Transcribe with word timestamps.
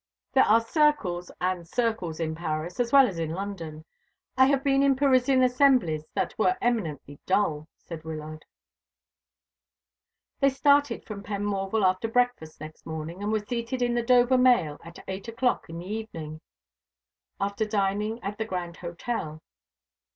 "There 0.33 0.45
are 0.45 0.61
circles 0.61 1.29
and 1.39 1.67
circles 1.67 2.19
in 2.19 2.33
Paris, 2.33 2.79
as 2.79 2.91
well 2.91 3.07
as 3.07 3.19
in 3.19 3.29
London. 3.35 3.85
I 4.35 4.47
have 4.47 4.63
been 4.63 4.81
in 4.81 4.95
Parisian 4.95 5.43
assemblies 5.43 6.05
that 6.15 6.33
were 6.39 6.57
eminently 6.59 7.19
dull," 7.27 7.67
said 7.77 8.03
Wyllard. 8.03 8.43
They 10.39 10.49
started 10.49 11.05
from 11.05 11.21
Penmorval 11.21 11.85
after 11.85 12.07
breakfast 12.07 12.59
next 12.59 12.83
morning, 12.87 13.21
and 13.21 13.31
were 13.31 13.45
seated 13.45 13.83
in 13.83 13.93
the 13.93 14.01
Dover 14.01 14.39
mail 14.39 14.79
at 14.83 14.97
eight 15.07 15.27
o'clock 15.27 15.69
in 15.69 15.77
the 15.77 15.85
evening, 15.93 16.41
after 17.39 17.63
dining 17.63 18.23
at 18.23 18.39
the 18.39 18.45
Grand 18.45 18.77
Hotel. 18.77 19.39